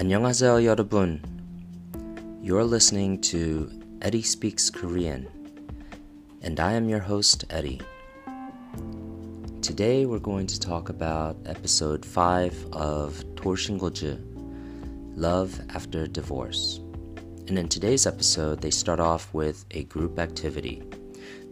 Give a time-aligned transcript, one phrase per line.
[0.00, 1.20] 안녕하세요 여러분.
[2.42, 3.68] You're listening to
[4.00, 5.28] Eddie Speaks Korean,
[6.40, 7.82] and I am your host Eddie.
[9.60, 14.16] Today we're going to talk about episode 5 of Dolsingles,
[15.16, 16.80] Love After Divorce.
[17.46, 20.82] And in today's episode, they start off with a group activity.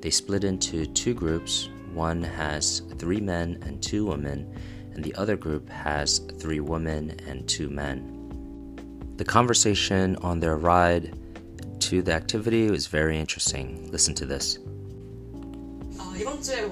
[0.01, 1.69] They split into two groups.
[1.93, 4.50] One has three men and two women,
[4.94, 8.18] and the other group has three women and two men.
[9.18, 11.14] The conversation on their ride
[11.82, 13.89] to the activity was very interesting.
[13.92, 14.60] Listen to this.
[16.00, 16.64] 아, 이번 주에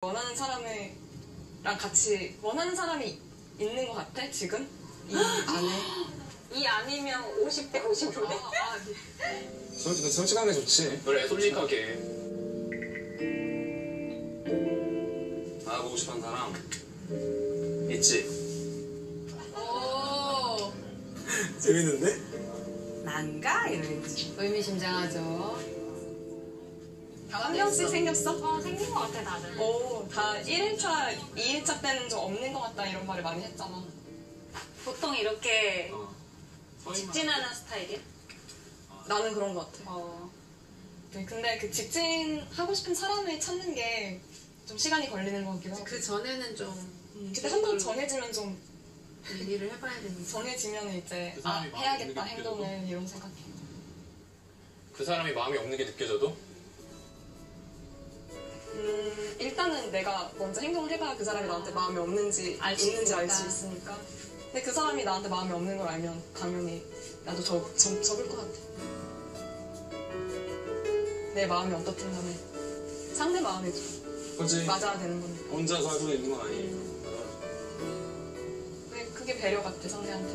[0.00, 3.18] 원하는 사람이랑 같이 원하는 사람이
[3.60, 4.66] 있는 것 같아 지금
[5.08, 5.68] 이 안에
[6.54, 8.18] 이 아니면 50대 50대.
[8.26, 8.76] 아,
[9.18, 9.50] 네.
[9.76, 11.02] 솔직, 솔직한 게 좋지.
[11.04, 11.98] 그래 솔직하게
[15.66, 16.52] 알아보고 싶은 사람
[17.90, 18.39] 있지?
[21.61, 23.03] 재밌는데?
[23.03, 25.59] 난가 이러겠지 의미심장하죠.
[27.31, 28.31] 한 명씩 생겼어?
[28.57, 29.57] 어, 생긴 것 같아, 다들.
[29.59, 33.81] 오 다 1일차 2일차 때는 좀 없는 것 같다 이런 말을 많이 했잖아
[34.83, 36.13] 보통 이렇게 어.
[36.93, 37.99] 직진하는 스타일이야?
[39.07, 40.29] 나는 그런 것 같아 어.
[41.13, 44.21] 네, 근데 그 직진 하고 싶은 사람을 찾는 게
[44.67, 46.67] 좀 시간이 걸리는 것 같기도 하고 그 전에는 좀
[47.15, 48.57] 음, 근데 한 번 정해지면 좀
[49.39, 50.29] 얘기를 해봐야 되니까.
[50.29, 52.65] 정해지면 이제 그 아 사람이 마음에 해야겠다 없는 게 느껴져도?
[52.65, 53.33] 행동을 이런 생각해
[54.93, 56.35] 그 사람이 마음이 없는 게 느껴져도
[58.73, 63.29] 음, 일단은 내가 먼저 행동을 해봐야 그 사람이 나한테 마음이 없는지 알 수 있는지 알
[63.29, 63.97] 수 있으니까.
[64.45, 66.83] 근데 그 사람이 나한테 마음이 없는 걸 알면 당연히
[67.25, 68.59] 나도 적, 적, 적을 것 같아.
[71.35, 72.39] 내 마음이 어떻든 간에
[73.13, 73.71] 상대 마음이
[74.37, 74.65] 그렇지.
[74.65, 75.43] 맞아야 되는 건데.
[75.49, 76.80] 혼자 살고 있는 건 아니에요.
[79.21, 80.33] 그게 배려 같아 상대한테.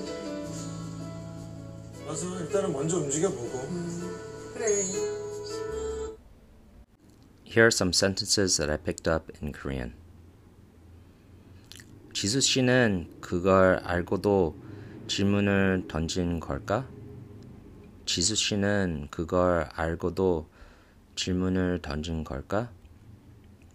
[2.06, 2.24] 맞아.
[2.38, 3.58] 일단은 먼저 움직여보고.
[4.54, 4.66] 그래.
[7.44, 9.94] Here are some sentences that I picked up in Korean.
[12.12, 14.56] 지수 씨는 그걸 알고도
[15.08, 16.88] 질문을 던진 걸까?
[18.04, 20.48] 지수 씨는 그걸 알고도
[21.16, 22.70] 질문을 던진 걸까?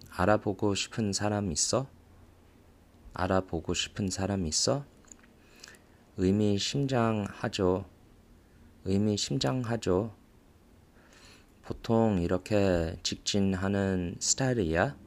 [0.09, 1.87] 알아보고 싶은 사람 있어?
[3.13, 4.85] 알아보고 싶은 사람 있어?
[6.17, 7.85] 의미심장하죠.
[8.83, 10.13] 의미심장하죠.
[11.63, 14.97] 보통 이렇게 직진하는 스타일이야?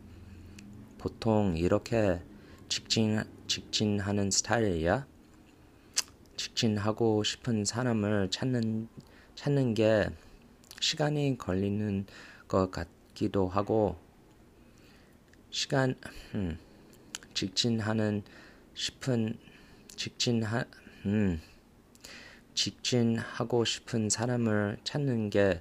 [0.96, 2.22] 보통 이렇게
[2.70, 5.06] 직진 직진하는 스타일이야?
[6.38, 8.88] 직진하고 싶은 사람을 찾는
[9.34, 10.08] 찾는 게
[10.80, 12.06] 시간이 걸리는
[12.48, 13.98] 것 같기도 하고
[15.50, 15.94] 시간
[16.34, 16.58] 음,
[17.34, 18.22] 직진하는
[18.72, 19.38] 싶은
[19.96, 20.64] 직진하
[21.06, 21.38] 음
[22.54, 25.60] 직진하고 싶은 사람을 찾는 게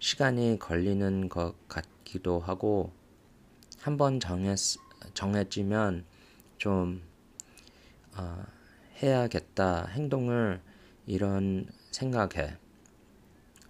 [0.00, 2.92] 시간이 걸리는 것 같기도 하고
[3.78, 4.58] 한번 정했
[5.14, 6.04] 정해지면
[6.58, 7.02] 좀
[8.16, 8.44] 어,
[9.02, 10.60] 해야겠다 행동을
[11.06, 12.56] 이런 생각해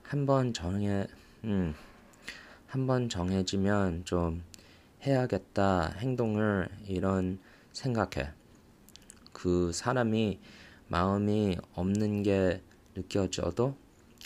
[0.03, 1.07] 한번 정해
[1.45, 1.75] 음,
[2.69, 4.43] 한번 정해지면 좀
[5.03, 7.39] 해야겠다 행동을 이런
[7.73, 8.33] 생각해
[9.33, 10.41] 그 사람이
[10.89, 12.63] 마음이 없는 게
[12.95, 13.77] 느껴져도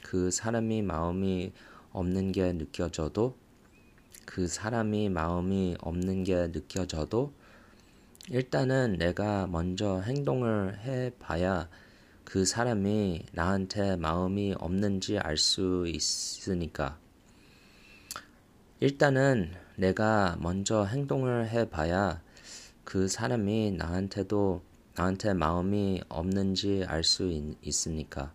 [0.02, 1.52] 그 사람이 마음이
[1.92, 3.36] 없는 게 느껴져도
[4.24, 7.32] 그 사람이 마음이 없는 게 느껴져도
[8.28, 11.68] 일단은 내가 먼저 행동을 해 봐야
[12.24, 16.96] 그 사람이 나한테 마음이 없는지 알 수 있으니까.
[18.78, 22.22] 일단은 내가 먼저 행동을 해 봐야
[22.84, 24.62] 그 사람이 나한테도
[24.96, 27.30] 나한테 마음이 없는지 알 수
[27.62, 28.32] 있으니까.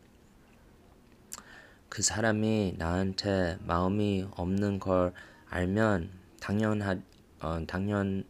[1.90, 5.14] 그 사람이 나한테 마음이 없는 걸
[5.50, 6.10] 알면
[6.40, 6.98] 당연하
[7.42, 8.24] 어, 당연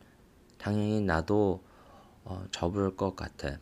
[0.58, 1.62] 당연히 나도
[2.24, 3.58] 어, 접을 것 같아.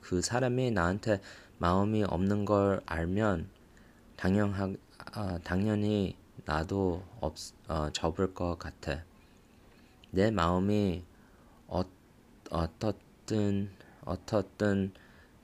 [0.00, 1.20] 그 사람이 나한테
[1.58, 3.48] 마음이 없는 걸 알면
[4.16, 4.72] 당연하
[5.16, 7.34] 어, 당연히 나도 없,
[7.68, 9.02] 어, 접을 것 같아.
[10.10, 11.04] 내 마음이
[11.66, 11.82] 어,
[12.50, 13.70] 어떻 든
[14.04, 14.92] 어떻든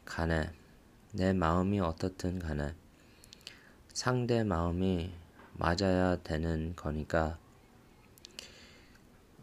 [0.05, 0.50] 간에
[1.12, 2.75] 내 마음이 어떻든 간에
[3.93, 5.12] 상대 마음이
[5.55, 7.38] 맞아야 되는 거니까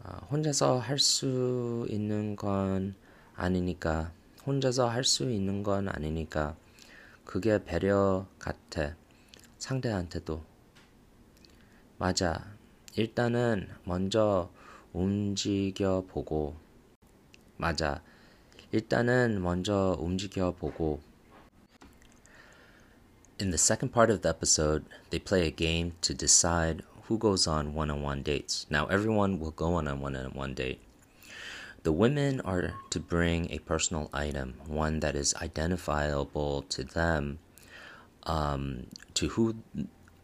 [0.02, 2.94] 아, 혼자서 할 수 있는 건
[3.36, 4.12] 아니니까
[4.46, 6.56] 혼자서 할 수 있는 건 아니니까
[7.24, 8.96] 그게 배려 같아
[9.58, 10.42] 상대한테도.
[11.98, 12.56] 맞아.
[12.96, 14.50] 일단은 먼저
[14.92, 16.56] 움직여 보고.
[17.56, 18.02] 맞아
[18.71, 20.99] 일단은 먼저 움직여 보고
[23.39, 27.45] In the second part of the episode, they play a game to decide who goes
[27.47, 28.65] on one-on-one dates.
[28.69, 30.79] Now everyone will go on a one-on-one date.
[31.83, 37.39] The women are to bring a personal item, one that is identifiable to them,
[38.23, 39.55] um, to who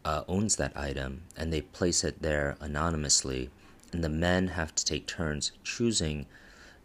[0.04, 3.50] uh, owns that item, and they place it there anonymously.
[3.92, 6.26] And the men have to take turns choosing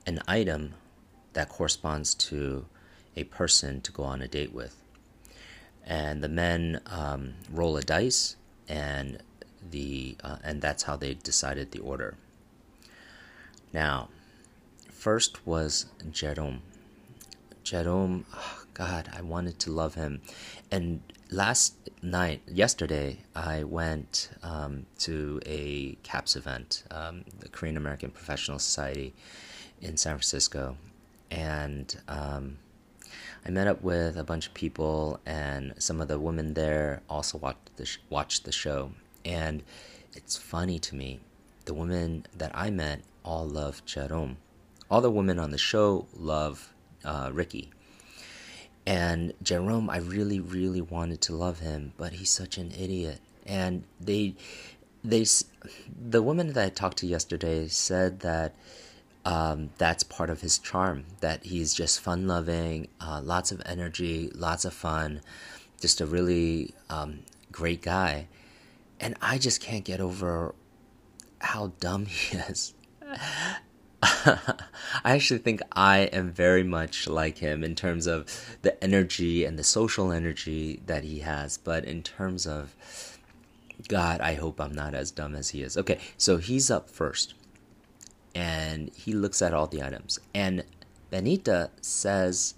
[0.06, 0.74] an item
[1.33, 2.67] that corresponds to
[3.17, 4.77] a person to go on a date with.
[5.85, 8.37] And the men um, roll a dice,
[8.69, 9.23] and
[9.71, 12.15] the uh, and that's how they decided the order.
[13.73, 14.09] Now,
[14.89, 16.63] first was Jerome.
[17.63, 20.21] Jerome, oh God, I wanted to love him.
[20.71, 21.01] And
[21.31, 28.59] last night, yesterday, I went um, to a CAPS event, um, the Korean American Professional
[28.59, 29.15] Society
[29.81, 30.77] in San Francisco.
[31.31, 32.59] And um,
[33.47, 37.39] I met up with a bunch of people, and some of the women there also
[37.39, 38.93] watched the, sh- watched the show.
[39.25, 39.63] And
[40.15, 41.21] it's funny to me,
[41.65, 44.39] the women that I met all love Jerome.
[44.91, 46.73] All the women on the show love
[47.05, 47.71] uh, Ricky.
[48.87, 53.21] And Jerome, I really, really wanted to love him, but he's such an idiot.
[53.47, 54.35] And they,
[55.05, 55.27] they,
[55.97, 58.55] the woman that I talked to yesterday said that
[59.25, 61.05] um, that's part of his charm.
[61.21, 65.21] That he's just fun loving, uh, lots of energy, lots of fun,
[65.81, 67.21] just a really um,
[67.53, 68.29] great guy.
[68.99, 70.55] And I just can't get over
[71.41, 72.75] how dumb he is.
[74.03, 74.57] I
[75.05, 78.27] actually think I am very much like him in terms of
[78.63, 81.59] the energy and the social energy that he has.
[81.59, 82.75] But in terms of
[83.89, 85.77] God, I hope I'm not as dumb as he is.
[85.77, 87.35] Okay, so he's up first
[88.35, 90.19] and he looks at all the items.
[90.35, 90.65] And
[91.11, 92.55] Benita says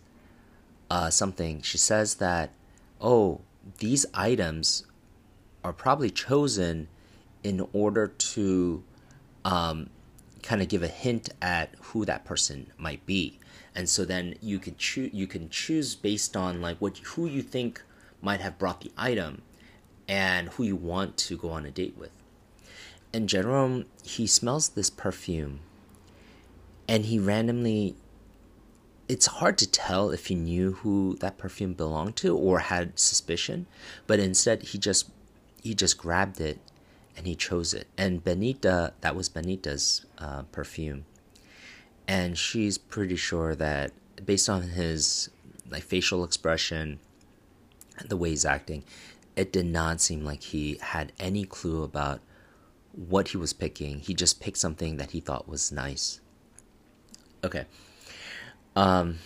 [0.90, 1.62] uh, something.
[1.62, 2.50] She says that,
[3.00, 3.40] oh,
[3.78, 4.84] these items
[5.64, 6.88] are probably chosen
[7.42, 8.82] in order to
[9.44, 9.90] um,
[10.42, 13.38] kind of give a hint at who that person might be.
[13.74, 17.42] And so then you can choose you can choose based on like what who you
[17.42, 17.82] think
[18.20, 19.42] might have brought the item
[20.06, 22.10] and who you want to go on a date with.
[23.14, 25.60] And Jerome, he smells this perfume
[26.88, 27.94] and he randomly
[29.08, 33.66] it's hard to tell if he knew who that perfume belonged to or had suspicion,
[34.06, 35.10] but instead he just
[35.62, 36.58] he just grabbed it
[37.16, 37.88] and he chose it.
[37.98, 41.04] And Benita, that was Benita's uh, perfume,
[42.08, 43.92] and she's pretty sure that
[44.24, 45.30] based on his
[45.70, 47.00] like facial expression
[47.98, 48.84] and the way he's acting,
[49.36, 52.20] it did not seem like he had any clue about
[52.94, 54.00] what he was picking.
[54.00, 56.20] He just picked something that he thought was nice.
[57.44, 57.64] Okay.
[58.76, 59.18] Um,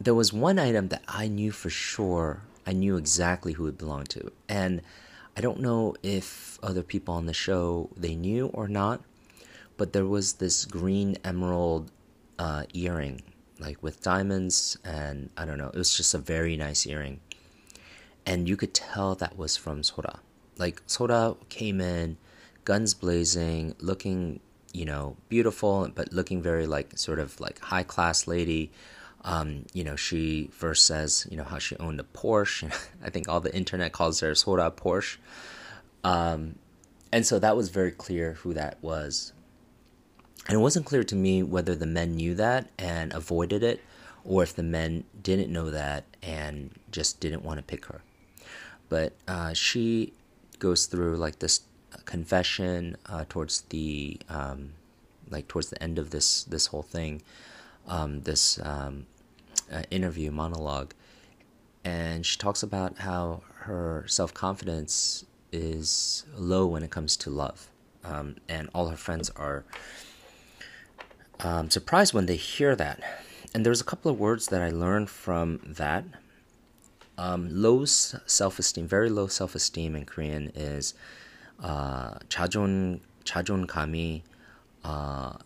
[0.00, 2.42] there was one item that I knew for sure.
[2.66, 4.82] I knew exactly who it belonged to, and
[5.36, 9.00] I don't know if other people on the show they knew or not,
[9.76, 11.90] but there was this green emerald
[12.38, 13.22] uh, earring,
[13.58, 15.68] like with diamonds, and I don't know.
[15.68, 17.20] It was just a very nice earring,
[18.26, 20.20] and you could tell that was from Sora.
[20.58, 22.16] Like Sora came in,
[22.64, 24.40] guns blazing, looking
[24.72, 28.70] you know beautiful, but looking very like sort of like high class lady.
[29.24, 32.74] Um, you know, she first says, you know, how she owned a Porsche.
[33.04, 35.18] I think all the internet calls her Sora Porsche.
[36.02, 36.56] Um,
[37.12, 39.32] and so that was very clear who that was.
[40.48, 43.80] And it wasn't clear to me whether the men knew that and avoided it,
[44.24, 48.00] or if the men didn't know that and just didn't want to pick her.
[48.88, 50.14] But uh, she
[50.58, 51.60] goes through like this
[52.04, 54.72] confession uh, towards the um,
[55.30, 57.22] like towards the end of this this whole thing,
[57.86, 59.06] um, this um,
[59.72, 60.92] uh, interview monologue,
[61.84, 67.68] and she talks about how her self confidence is low when it comes to love,
[68.04, 69.64] um, and all her friends are
[71.40, 73.00] um, surprised when they hear that.
[73.54, 76.04] And there's a couple of words that I learned from that.
[77.18, 80.94] Um, low self esteem, very low self esteem in Korean is
[81.63, 84.23] uh, 자존 자존감이
[84.85, 85.37] uh,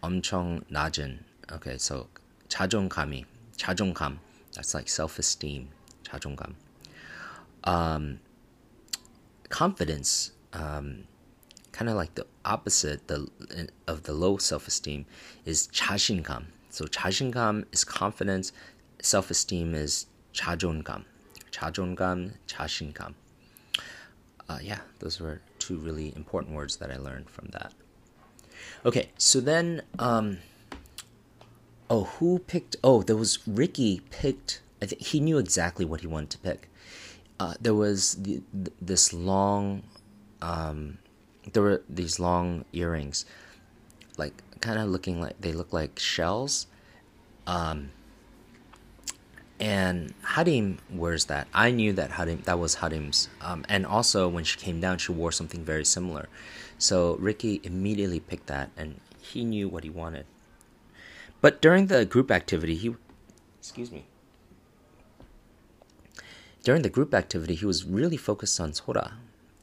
[0.00, 1.24] 엄청 낮은.
[1.52, 2.08] Okay, so
[2.48, 3.24] 자존감이
[3.56, 4.18] 자존감.
[4.52, 5.68] That's like self-esteem.
[6.04, 6.54] 자존감.
[7.64, 8.20] Um,
[9.48, 10.32] confidence.
[10.52, 11.04] Um,
[11.72, 13.26] kind of like the opposite the
[13.88, 15.06] of the low self-esteem
[15.44, 16.46] is 자신감.
[16.70, 18.52] So 자신감 is confidence.
[19.02, 21.04] Self-esteem is 자존감.
[21.50, 23.14] 자존감, 자신감.
[24.49, 27.71] Uh, yeah, those were two really important words that I learned from that.
[28.83, 30.39] Okay, so then um,
[31.89, 32.75] oh, who picked?
[32.83, 34.61] Oh, there was Ricky picked.
[34.81, 36.69] I think he knew exactly what he wanted to pick.
[37.39, 39.83] Uh, there was the, th- this long,
[40.41, 40.97] um,
[41.53, 43.25] there were these long earrings,
[44.17, 46.67] like kind of looking like they look like shells.
[47.47, 47.91] Um,
[49.59, 51.47] and Harim wears that.
[51.53, 53.29] I knew that Harim that was Harim's.
[53.41, 56.29] Um, and also when she came down, she wore something very similar.
[56.77, 60.25] So Ricky immediately picked that, and he knew what he wanted.
[61.41, 62.95] But during the group activity, he,
[63.59, 64.05] excuse me.
[66.63, 69.13] During the group activity, he was really focused on Sora,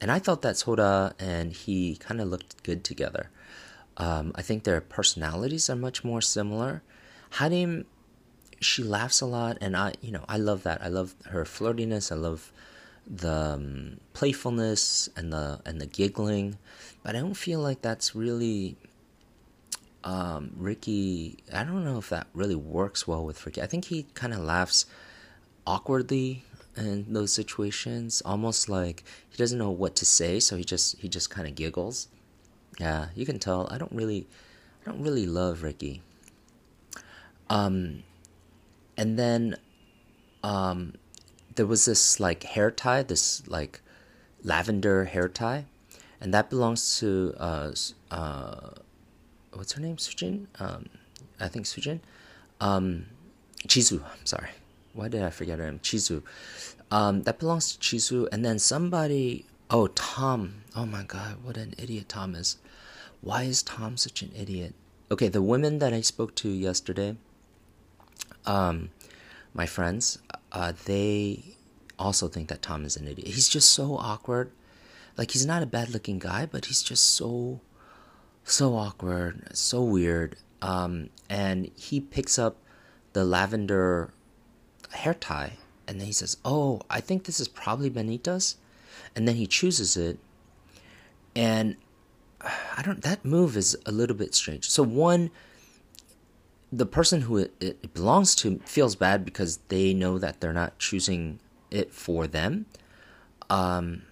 [0.01, 3.31] and I thought that Sora and he kind of looked good together.
[3.97, 6.83] Um, I think their personalities are much more similar.
[7.31, 7.87] Harim
[8.61, 10.83] she laughs a lot and i you know i love that.
[10.83, 12.11] I love her flirtiness.
[12.11, 12.53] I love
[13.07, 16.59] the um, playfulness and the and the giggling.
[17.03, 18.77] But i don't feel like that's really
[20.05, 23.63] um, ricky i don't know if that really works well with ricky.
[23.63, 24.87] I think he kind of laughs
[25.67, 26.45] awkwardly
[26.77, 31.09] in those situations almost like he doesn't know what to say so he just he
[31.09, 32.09] just kind of giggles.
[32.79, 33.69] Yeah you can tell.
[33.71, 34.27] I don't really
[34.83, 36.03] i don't really love ricky.
[37.49, 38.03] Um
[38.97, 39.57] and then
[40.43, 40.95] um,
[41.55, 43.81] there was this like hair tie, this like
[44.43, 45.65] lavender hair tie,
[46.21, 47.73] and that belongs to uh,
[48.11, 48.71] uh,
[49.53, 50.47] what's her name, Sujin?
[50.59, 50.87] Um,
[51.41, 52.01] I think Sujin.
[52.61, 53.07] Um,
[53.67, 54.03] Chizu.
[54.03, 54.51] I'm sorry.
[54.93, 55.81] Why did I forget her name?
[55.81, 56.23] Chizu.
[56.91, 59.45] Um, that belongs to Chizu, and then somebody.
[59.69, 60.63] Oh, Tom.
[60.77, 62.59] Oh my God, what an idiot Tom is.
[63.21, 64.75] Why is Tom such an idiot?
[65.11, 67.17] Okay, the women that I spoke to yesterday
[68.45, 68.91] um,
[69.55, 70.19] my friends,
[70.53, 71.57] uh, they
[71.99, 73.29] also think that Tom is an idiot.
[73.29, 74.51] He's just so awkward.
[75.17, 77.61] Like he's not a bad looking guy, but he's just so
[78.45, 80.37] so awkward, so weird.
[80.63, 82.57] Um, and he picks up
[83.13, 84.13] the lavender
[84.91, 85.55] hair tie
[85.89, 88.57] and then he says, "Oh, I think this is probably Benita's."
[89.15, 90.19] And then he chooses it.
[91.35, 91.77] And
[92.41, 94.69] I don't that move is a little bit strange.
[94.69, 95.31] So one
[96.77, 101.41] the person who it, belongs to feels bad because they know that they're not choosing
[101.71, 102.67] it for them.
[103.49, 104.03] Um,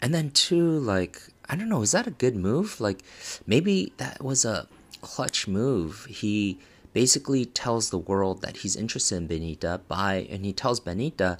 [0.00, 2.80] and then two, like I don't know, is that a good move?
[2.80, 3.02] Like
[3.46, 4.68] maybe that was a
[5.02, 6.06] clutch move.
[6.06, 6.58] He
[6.92, 11.38] basically tells the world that he's interested in Benita by, and he tells Benita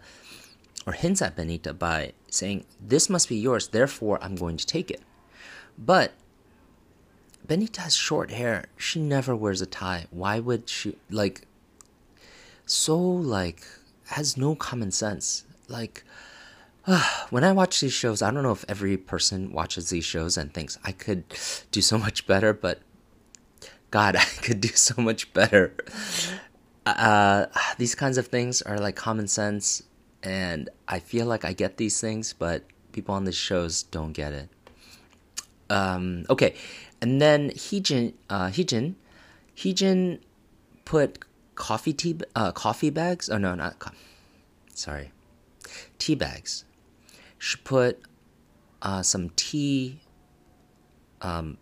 [0.87, 4.91] or hints at Benita by saying, "This must be yours, therefore I'm going to take
[4.91, 5.01] it."
[5.79, 6.13] But
[7.51, 8.67] Benita has short hair.
[8.77, 10.07] She never wears a tie.
[10.13, 11.49] Why would she like
[12.65, 13.67] so like
[14.11, 15.43] has no common sense.
[15.67, 16.05] Like
[17.31, 20.55] when I watch these shows, I don't know if every person watches these shows and
[20.55, 21.25] thinks I could
[21.73, 22.83] do so much better, but
[23.91, 25.75] God, I could do so much better.
[26.87, 27.47] Uh,
[27.79, 29.83] these kinds of things are like common sense,
[30.23, 34.33] and I feel like I get these things, but people on these shows don't get
[34.33, 34.49] it.
[35.69, 36.55] Um, okay,
[37.01, 38.95] and then Heejin, uh, Heejin,
[39.57, 40.21] Heejin
[40.85, 41.19] put
[41.55, 43.29] coffee tea, uh, coffee bags.
[43.29, 43.93] Oh no, not co-
[44.75, 45.13] sorry,
[45.99, 46.65] tea bags.
[47.39, 48.01] She put
[48.83, 50.01] uh, some tea
[51.23, 51.59] um,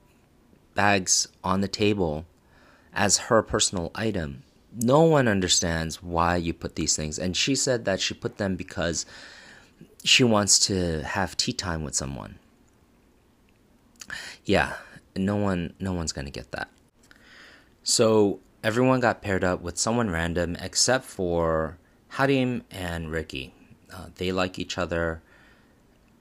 [0.74, 2.26] bags on the table
[2.92, 4.42] as her personal item.
[4.72, 8.56] No one understands why you put these things, and she said that she put them
[8.56, 9.06] because
[10.04, 12.38] she wants to have tea time with someone.
[14.44, 14.74] Yeah,
[15.16, 16.68] no one no one's gonna get that.
[17.82, 21.78] So everyone got paired up with someone random except for
[22.10, 23.54] Harim and Ricky.
[23.92, 25.22] Uh, they like each other.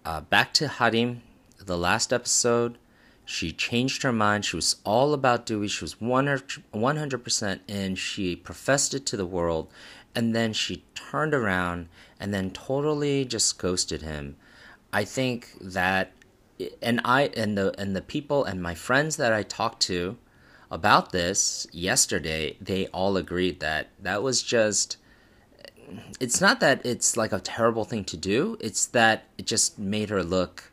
[0.06, 1.22] Uh, back to Harim,
[1.60, 2.78] the last episode,
[3.26, 4.46] she changed her mind.
[4.46, 5.68] She was all about Dewey.
[5.68, 7.96] She was 100% in.
[7.96, 9.68] She professed it to the world.
[10.16, 11.90] And then she turned around
[12.22, 14.38] and then totally just ghosted him.
[14.94, 16.14] I think that
[16.82, 20.18] and I and the and the people and my friends that I talked to
[20.70, 24.98] about this yesterday, they all agreed that that was just
[26.20, 30.10] it's not that it's like a terrible thing to do, it's that it just made
[30.10, 30.72] her look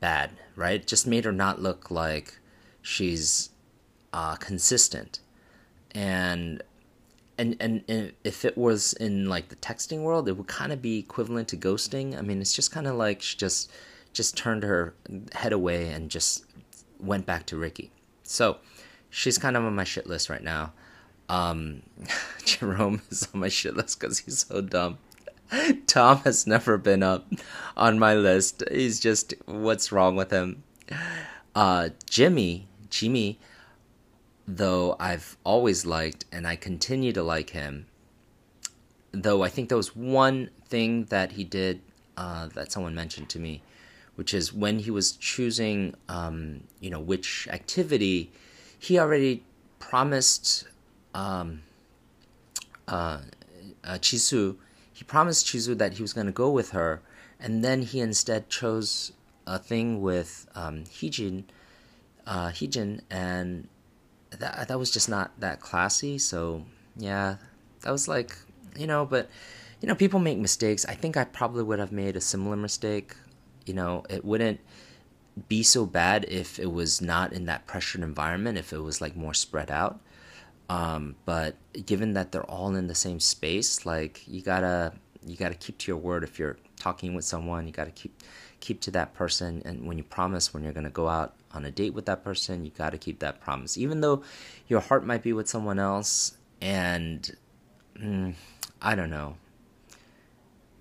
[0.00, 0.80] bad, right?
[0.80, 2.38] It just made her not look like
[2.82, 3.50] she's
[4.12, 5.20] uh, consistent.
[5.92, 6.62] And,
[7.38, 10.80] and and and if it was in like the texting world, it would kind of
[10.80, 12.16] be equivalent to ghosting.
[12.16, 13.70] I mean, it's just kind of like she just
[14.16, 14.94] just turned her
[15.34, 16.46] head away and just
[16.98, 17.90] went back to Ricky.
[18.22, 18.56] So
[19.10, 20.72] she's kind of on my shit list right now.
[21.28, 21.82] Um,
[22.44, 24.98] Jerome is on my shit list because he's so dumb.
[25.86, 27.30] Tom has never been up
[27.76, 28.64] on my list.
[28.70, 30.62] He's just what's wrong with him.
[31.54, 33.38] Uh, Jimmy, Jimmy,
[34.48, 37.86] though I've always liked and I continue to like him.
[39.12, 41.82] Though I think there was one thing that he did
[42.16, 43.62] uh, that someone mentioned to me,
[44.16, 48.32] which is when he was choosing, um, you know, which activity,
[48.78, 49.44] he already
[49.78, 50.66] promised
[51.14, 51.62] um,
[52.88, 53.20] uh,
[53.84, 54.56] uh, Chisu,
[54.92, 57.02] he promised Chisu that he was going to go with her,
[57.38, 59.12] and then he instead chose
[59.46, 61.44] a thing with um, Heejin,
[62.26, 63.68] uh, Heejin, and
[64.30, 66.18] that that was just not that classy.
[66.18, 66.64] So
[66.96, 67.36] yeah,
[67.82, 68.36] that was like
[68.78, 69.28] you know, but
[69.80, 70.84] you know, people make mistakes.
[70.86, 73.14] I think I probably would have made a similar mistake.
[73.66, 74.60] You know, it wouldn't
[75.48, 78.56] be so bad if it was not in that pressured environment.
[78.58, 80.00] If it was like more spread out.
[80.68, 84.92] Um, but given that they're all in the same space, like you gotta
[85.24, 86.24] you gotta keep to your word.
[86.24, 88.20] If you're talking with someone, you gotta keep
[88.60, 89.62] keep to that person.
[89.64, 92.64] And when you promise when you're gonna go out on a date with that person,
[92.64, 94.22] you gotta keep that promise, even though
[94.68, 96.36] your heart might be with someone else.
[96.60, 97.36] And
[97.96, 98.34] mm,
[98.82, 99.36] I don't know.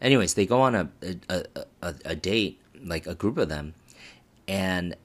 [0.02, 0.90] Anyways, they go on a
[1.30, 1.44] a,
[1.82, 3.74] a a date, like a group of them,
[4.48, 4.96] and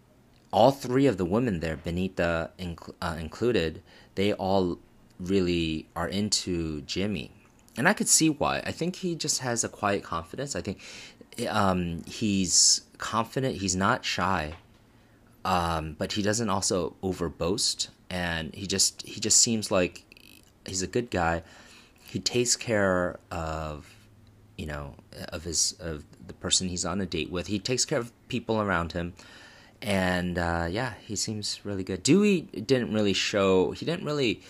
[0.52, 3.82] all three of the women there, Benita inc- uh, included,
[4.14, 4.78] they all
[5.18, 7.30] really are into Jimmy.
[7.76, 8.62] And I could see why.
[8.66, 10.56] I think he just has a quiet confidence.
[10.56, 10.80] I think
[11.48, 13.56] um, he's confident.
[13.56, 14.54] He's not shy,
[15.44, 17.90] um, but he doesn't also overboast.
[18.10, 20.04] And he just he just seems like
[20.66, 21.42] he's a good guy.
[22.02, 23.88] He takes care of
[24.58, 24.96] you know
[25.28, 27.48] of his of the person he's on a date with.
[27.48, 29.14] He takes care of people around him
[29.82, 32.02] and uh, yeah, he seems really good.
[32.02, 33.70] Dewey didn't really show.
[33.72, 34.42] He didn't really.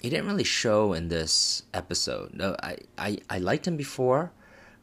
[0.00, 2.34] He didn't really show in this episode.
[2.34, 4.32] No, I, I, I liked him before,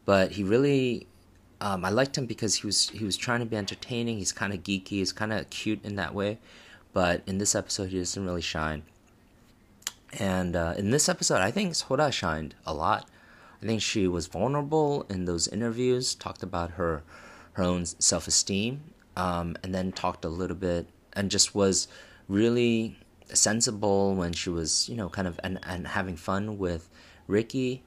[0.04, 1.06] but he really,
[1.60, 4.18] um, I liked him because he was he was trying to be entertaining.
[4.18, 4.88] He's kind of geeky.
[4.88, 6.38] He's kind of cute in that way,
[6.92, 8.82] but in this episode, he doesn't really shine.
[10.18, 13.08] And uh, in this episode, I think Sora shined a lot.
[13.62, 16.14] I think she was vulnerable in those interviews.
[16.14, 17.02] Talked about her
[17.54, 18.82] her own self esteem
[19.16, 21.88] um, and then talked a little bit and just was
[22.28, 22.96] really
[23.26, 26.88] sensible when she was you know kind of and, and having fun with
[27.26, 27.82] Ricky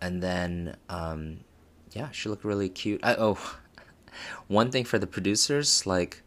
[0.00, 1.40] and then um,
[1.92, 3.38] yeah she looked really cute I, oh
[4.48, 6.22] one thing for the producers like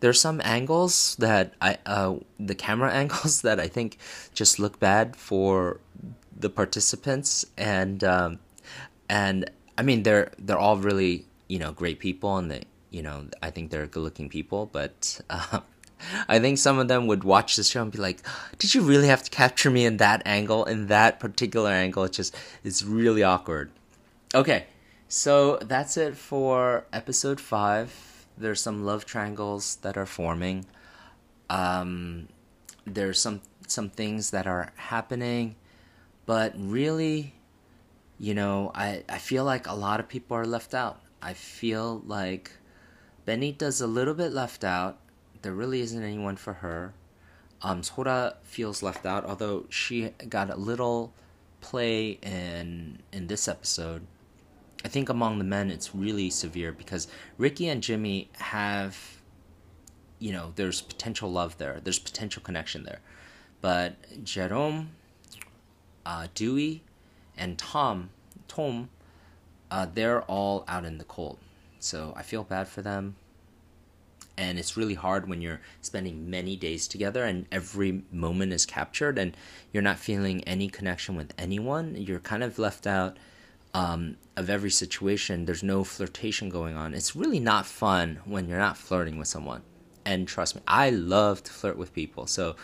[0.00, 3.98] there's some angles that I uh, the camera angles that I think
[4.32, 5.80] just look bad for
[6.36, 8.38] the participants and um,
[9.08, 12.64] and I mean they're they're all really you know great people and they
[12.94, 15.60] you know, I think they're good looking people, but uh,
[16.28, 18.20] I think some of them would watch the show and be like,
[18.58, 22.16] "Did you really have to capture me in that angle, in that particular angle?" It's
[22.16, 23.72] just it's really awkward.
[24.32, 24.66] Okay,
[25.08, 28.26] so that's it for episode five.
[28.38, 30.64] There's some love triangles that are forming.
[31.50, 32.28] Um,
[32.86, 35.56] there's some some things that are happening,
[36.26, 37.34] but really,
[38.18, 41.00] you know, I I feel like a lot of people are left out.
[41.20, 42.52] I feel like
[43.26, 44.98] Benita's a little bit left out.
[45.42, 46.94] There really isn't anyone for her.
[47.62, 51.12] Um, Sora feels left out, although she got a little
[51.60, 54.06] play in in this episode.
[54.84, 58.98] I think among the men it's really severe because Ricky and Jimmy have,
[60.18, 61.80] you know, there's potential love there.
[61.82, 63.00] There's potential connection there,
[63.62, 64.90] but Jerome,
[66.04, 66.82] uh, Dewey,
[67.36, 68.10] and Tom,
[68.48, 68.90] Tom,
[69.70, 71.38] uh, they're all out in the cold.
[71.80, 73.16] So I feel bad for them.
[74.36, 79.16] And it's really hard when you're spending many days together and every moment is captured
[79.16, 79.36] and
[79.72, 81.94] you're not feeling any connection with anyone.
[81.96, 83.16] You're kind of left out
[83.74, 85.44] um, of every situation.
[85.44, 86.94] There's no flirtation going on.
[86.94, 89.62] It's really not fun when you're not flirting with someone.
[90.04, 92.26] And trust me, I love to flirt with people.
[92.26, 92.56] So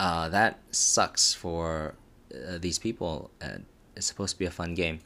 [0.00, 1.94] uh, that sucks for
[2.32, 3.30] uh, these people.
[3.96, 5.00] It's supposed to be a fun game.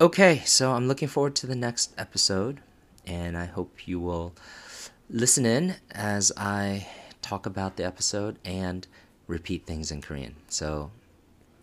[0.00, 2.60] Okay, so I'm looking forward to the next episode,
[3.06, 4.34] and I hope you will
[5.08, 6.88] listen in as I
[7.20, 8.86] talk about the episode and
[9.26, 10.34] repeat things in Korean.
[10.48, 10.90] So,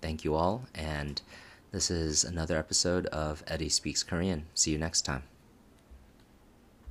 [0.02, 1.22] thank you all, and
[1.72, 4.46] this is another episode of Eddie Speaks Korean.
[4.54, 5.24] See you next time.